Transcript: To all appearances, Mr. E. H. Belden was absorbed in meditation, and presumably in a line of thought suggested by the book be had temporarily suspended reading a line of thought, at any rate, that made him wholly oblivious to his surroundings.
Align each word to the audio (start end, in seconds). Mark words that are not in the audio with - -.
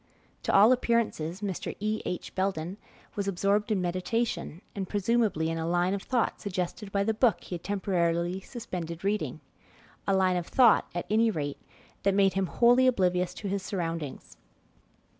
To 0.41 0.51
all 0.51 0.71
appearances, 0.71 1.41
Mr. 1.41 1.75
E. 1.79 2.01
H. 2.05 2.33
Belden 2.33 2.77
was 3.15 3.27
absorbed 3.27 3.71
in 3.71 3.83
meditation, 3.83 4.63
and 4.75 4.89
presumably 4.89 5.47
in 5.47 5.59
a 5.59 5.67
line 5.67 5.93
of 5.93 6.01
thought 6.01 6.41
suggested 6.41 6.91
by 6.91 7.03
the 7.03 7.13
book 7.13 7.41
be 7.41 7.47
had 7.51 7.63
temporarily 7.63 8.39
suspended 8.41 9.03
reading 9.03 9.41
a 10.07 10.15
line 10.15 10.37
of 10.37 10.47
thought, 10.47 10.89
at 10.95 11.05
any 11.11 11.29
rate, 11.29 11.61
that 12.01 12.15
made 12.15 12.33
him 12.33 12.47
wholly 12.47 12.87
oblivious 12.87 13.35
to 13.35 13.47
his 13.47 13.61
surroundings. 13.61 14.37